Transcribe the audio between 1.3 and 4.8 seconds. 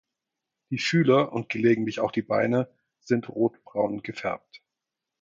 und gelegentlich auch die Beine sind rotbraun gefärbt.